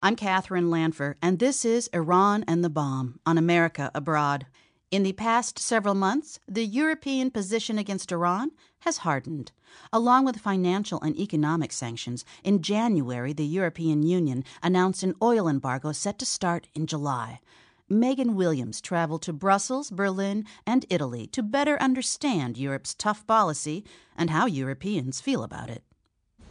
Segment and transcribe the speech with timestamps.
[0.00, 4.46] I'm Katherine Lanpher, and this is Iran and the Bomb on America Abroad.
[4.92, 9.50] In the past several months, the European position against Iran has hardened.
[9.92, 15.90] Along with financial and economic sanctions, in January, the European Union announced an oil embargo
[15.90, 17.40] set to start in July.
[17.88, 23.84] Megan Williams traveled to Brussels, Berlin, and Italy to better understand Europe's tough policy
[24.16, 25.82] and how Europeans feel about it.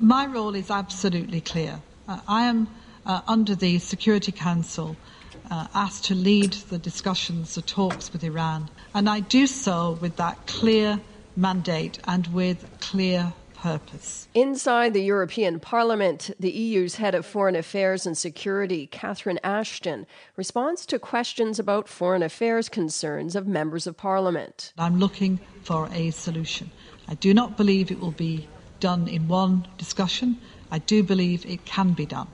[0.02, 1.80] My role is absolutely clear.
[2.10, 2.68] Uh, I am
[3.08, 4.96] uh, under the Security Council
[5.50, 10.18] uh, asked to lead the discussions, the talks with Iran, and I do so with
[10.18, 11.00] that clear
[11.36, 14.28] mandate and with clear purpose.
[14.34, 20.86] Inside the European Parliament, the EU's head of foreign affairs and security, Catherine Ashton, responds
[20.88, 24.74] to questions about foreign affairs concerns of members of parliament.
[24.78, 26.70] I'm looking for a solution.
[27.08, 28.48] I do not believe it will be
[28.80, 30.40] done in one discussion.
[30.70, 32.28] I do believe it can be done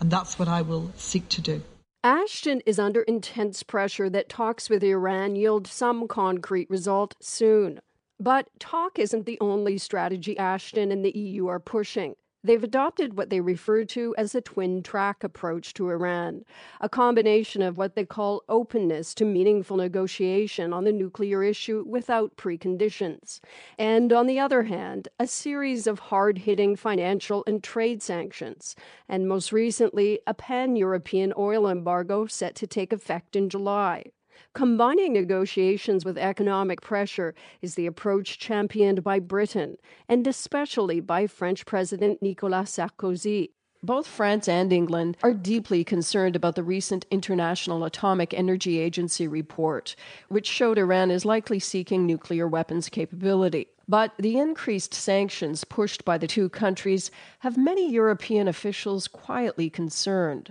[0.00, 1.62] and that's what I will seek to do.
[2.02, 7.80] Ashton is under intense pressure that talks with Iran yield some concrete result soon.
[8.20, 12.14] But talk isn't the only strategy Ashton and the EU are pushing.
[12.44, 16.44] They've adopted what they refer to as a twin track approach to Iran,
[16.78, 22.36] a combination of what they call openness to meaningful negotiation on the nuclear issue without
[22.36, 23.40] preconditions,
[23.78, 28.76] and on the other hand, a series of hard hitting financial and trade sanctions,
[29.08, 34.04] and most recently, a pan European oil embargo set to take effect in July.
[34.52, 39.76] Combining negotiations with economic pressure is the approach championed by Britain,
[40.08, 43.50] and especially by French President Nicolas Sarkozy.
[43.82, 49.94] Both France and England are deeply concerned about the recent International Atomic Energy Agency report,
[50.28, 53.68] which showed Iran is likely seeking nuclear weapons capability.
[53.86, 57.10] But the increased sanctions pushed by the two countries
[57.40, 60.50] have many European officials quietly concerned.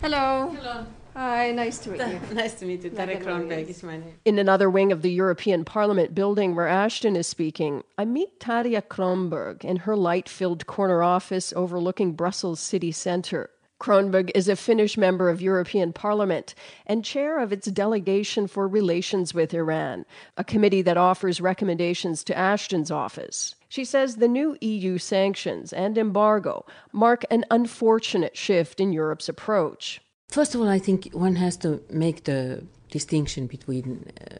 [0.00, 0.56] Hello.
[0.56, 0.86] Hello.
[1.14, 2.20] Hi, nice to meet you.
[2.34, 2.90] nice to meet you.
[2.90, 4.14] Tarja Cronberg is my name.
[4.24, 8.82] In another wing of the European Parliament building where Ashton is speaking, I meet Tarja
[8.82, 13.50] Cronberg in her light filled corner office overlooking Brussels city centre.
[13.80, 16.54] Cronberg is a Finnish member of European Parliament
[16.86, 20.04] and chair of its delegation for relations with Iran,
[20.36, 23.54] a committee that offers recommendations to Ashton's office.
[23.70, 30.02] She says the new EU sanctions and embargo mark an unfortunate shift in Europe's approach.
[30.30, 34.36] First of all, I think one has to make the distinction between uh,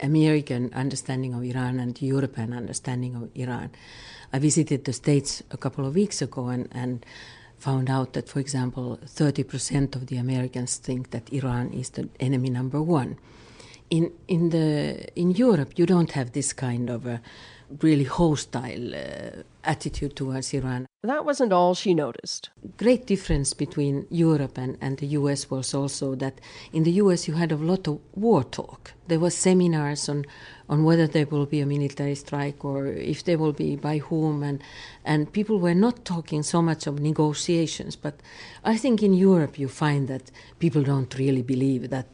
[0.00, 3.70] American understanding of Iran and European understanding of Iran.
[4.32, 7.04] I visited the States a couple of weeks ago and, and
[7.58, 12.48] found out that, for example, 30% of the Americans think that Iran is the enemy
[12.48, 13.18] number one.
[13.90, 17.20] In, in, the, in Europe, you don't have this kind of a
[17.80, 20.86] really hostile uh, attitude towards Iran.
[21.02, 22.50] That wasn't all she noticed.
[22.76, 26.40] Great difference between Europe and, and the US was also that
[26.72, 28.92] in the US you had a lot of war talk.
[29.08, 30.24] There were seminars on,
[30.68, 34.42] on whether there will be a military strike or if there will be by whom
[34.42, 34.62] and
[35.04, 37.96] and people were not talking so much of negotiations.
[37.96, 38.20] But
[38.64, 42.06] I think in Europe you find that people don't really believe that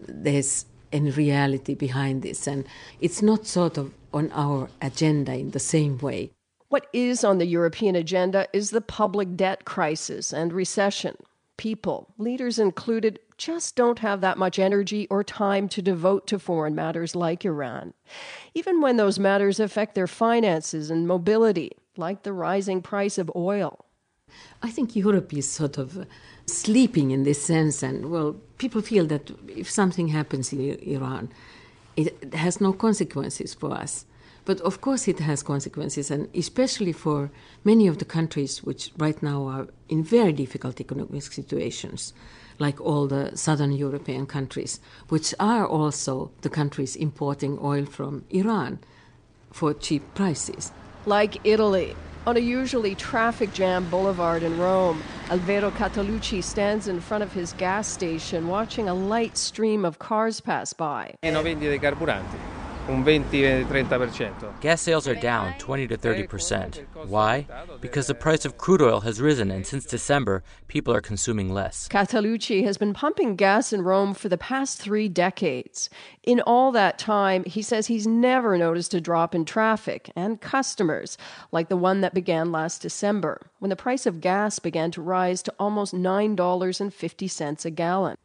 [0.00, 2.64] there's any reality behind this and
[3.00, 6.30] it's not sort of on our agenda in the same way.
[6.68, 11.16] What is on the European agenda is the public debt crisis and recession.
[11.58, 16.74] People, leaders included, just don't have that much energy or time to devote to foreign
[16.74, 17.92] matters like Iran,
[18.54, 23.84] even when those matters affect their finances and mobility, like the rising price of oil.
[24.62, 26.06] I think Europe is sort of
[26.46, 31.30] sleeping in this sense, and well, people feel that if something happens in Iran,
[31.96, 34.06] it has no consequences for us.
[34.44, 37.30] But of course, it has consequences, and especially for
[37.64, 42.12] many of the countries which right now are in very difficult economic situations,
[42.60, 48.78] like all the southern European countries, which are also the countries importing oil from Iran
[49.50, 50.70] for cheap prices.
[51.06, 51.96] Like Italy.
[52.26, 55.00] On a usually traffic jam boulevard in Rome,
[55.30, 60.40] Alvaro Catalucci stands in front of his gas station watching a light stream of cars
[60.40, 61.14] pass by.
[62.88, 64.60] Un 20-30%.
[64.60, 66.84] Gas sales are down 20 to 30%.
[67.06, 67.46] Why?
[67.80, 71.88] Because the price of crude oil has risen and since December, people are consuming less.
[71.88, 75.88] Catalucci has been pumping gas in Rome for the past 3 decades.
[76.22, 81.16] In all that time, he says he's never noticed a drop in traffic and customers
[81.52, 85.42] like the one that began last December when the price of gas began to rise
[85.42, 88.16] to almost $9.50 a gallon.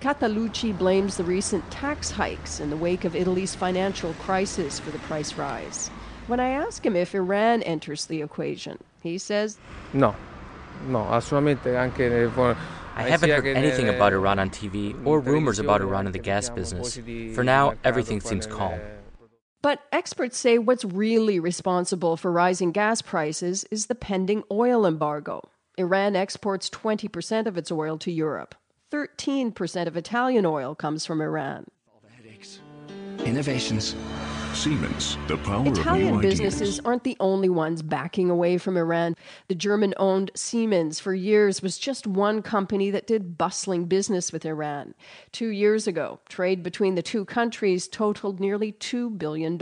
[0.00, 4.98] Catalucci blames the recent tax hikes in the wake of Italy's financial crisis for the
[5.00, 5.88] price rise.
[6.26, 9.58] When I ask him if Iran enters the equation, he says,
[9.92, 10.16] No,
[10.86, 12.56] no, assolutamente anche
[12.96, 16.48] I haven't heard anything about Iran on TV or rumors about Iran in the gas
[16.48, 16.98] business.
[17.34, 18.80] For now, everything seems calm.
[19.62, 25.42] But experts say what's really responsible for rising gas prices is the pending oil embargo.
[25.76, 28.54] Iran exports 20% of its oil to Europe.
[28.90, 31.66] 13% of Italian oil comes from Iran.
[33.24, 33.94] Innovations
[34.54, 36.80] Siemens, the power Italian of new businesses ideas.
[36.84, 39.16] aren't the only ones backing away from Iran.
[39.48, 44.44] The German owned Siemens for years was just one company that did bustling business with
[44.44, 44.94] Iran.
[45.32, 49.56] Two years ago, trade between the two countries totaled nearly $2 billion,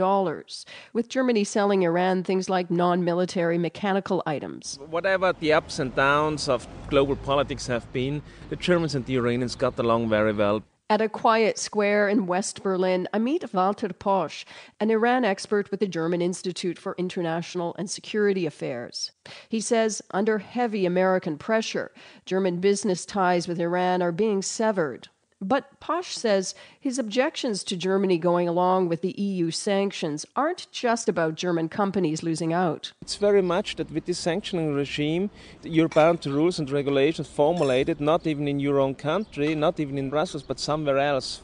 [0.93, 4.79] with Germany selling Iran things like non military mechanical items.
[4.89, 9.55] Whatever the ups and downs of global politics have been, the Germans and the Iranians
[9.55, 10.63] got along very well.
[10.91, 14.43] At a quiet square in West Berlin, I meet Walter Posch,
[14.79, 19.11] an Iran expert with the German Institute for International and Security Affairs.
[19.49, 21.91] He says, under heavy American pressure,
[22.25, 25.09] German business ties with Iran are being severed.
[25.41, 31.07] But Posch says his objections to Germany going along with the EU sanctions aren't just
[31.07, 32.91] about German companies losing out.
[33.01, 35.29] It's very much that with this sanctioning regime,
[35.63, 39.97] you're bound to rules and regulations formulated not even in your own country, not even
[39.97, 41.41] in Brussels, but somewhere else.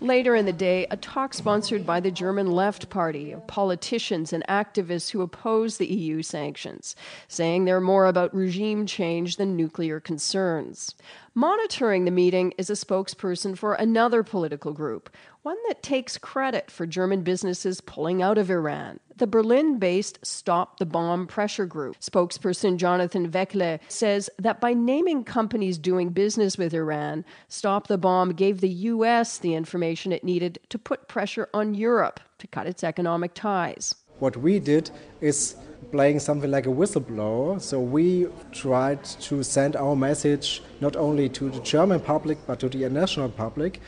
[0.00, 4.44] Later in the day, a talk sponsored by the German Left Party of politicians and
[4.48, 6.96] activists who oppose the EU sanctions,
[7.28, 10.94] saying they're more about regime change than nuclear concerns.
[11.36, 15.10] Monitoring the meeting is a spokesperson for another political group,
[15.42, 19.00] one that takes credit for German businesses pulling out of Iran.
[19.16, 21.98] The Berlin based Stop the Bomb Pressure Group.
[21.98, 28.34] Spokesperson Jonathan Weckerle says that by naming companies doing business with Iran, Stop the Bomb
[28.34, 29.38] gave the U.S.
[29.38, 33.96] the information it needed to put pressure on Europe to cut its economic ties.
[34.20, 37.60] What we did is playing something like a whistleblower.
[37.60, 42.68] So we tried to send our message not only to the German public but to
[42.68, 43.80] the international public.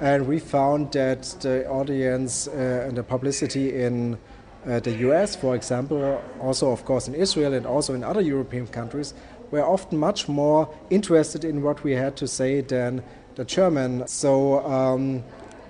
[0.00, 4.18] And we found that the audience uh, and the publicity in
[4.66, 8.66] uh, the US, for example, also, of course, in Israel and also in other European
[8.66, 9.14] countries,
[9.50, 13.02] were often much more interested in what we had to say than
[13.36, 14.06] the German.
[14.08, 15.22] So um,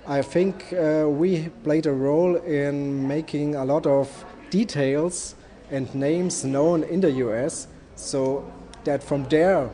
[0.07, 5.35] I think uh, we played a role in making a lot of details
[5.71, 8.45] and names known in the US so
[8.83, 9.69] that from there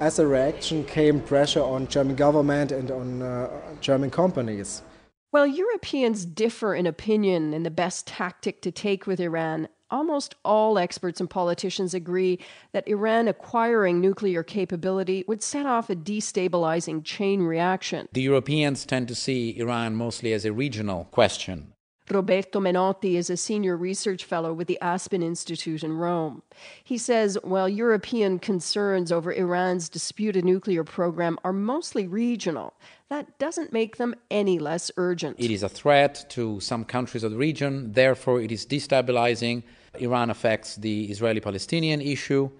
[0.00, 3.50] as a reaction came pressure on German government and on uh,
[3.80, 4.82] German companies.
[5.30, 10.78] While Europeans differ in opinion in the best tactic to take with Iran, almost all
[10.78, 12.38] experts and politicians agree
[12.72, 18.08] that Iran acquiring nuclear capability would set off a destabilizing chain reaction.
[18.12, 21.72] The Europeans tend to see Iran mostly as a regional question.
[22.10, 26.42] Roberto Menotti is a senior research fellow with the Aspen Institute in Rome.
[26.82, 32.74] He says while European concerns over Iran's disputed nuclear program are mostly regional,
[33.08, 35.36] that doesn't make them any less urgent.
[35.38, 39.62] It is a threat to some countries of the region, therefore, it is destabilizing.
[39.98, 42.50] Iran affects the Israeli Palestinian issue,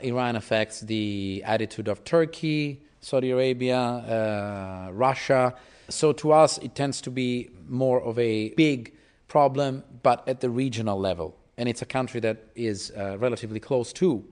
[0.00, 5.54] Iran affects the attitude of Turkey, Saudi Arabia, uh, Russia.
[5.88, 8.94] So to us, it tends to be more of a big
[9.28, 11.36] problem, but at the regional level.
[11.56, 14.24] And it's a country that is uh, relatively close to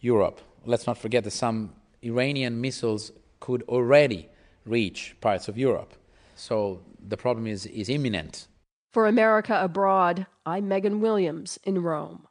[0.00, 0.40] Europe.
[0.64, 4.28] Let's not forget that some Iranian missiles could already
[4.64, 5.94] reach parts of Europe.
[6.36, 8.46] So the problem is, is imminent.
[8.92, 12.26] For America Abroad, I'm Megan Williams in Rome.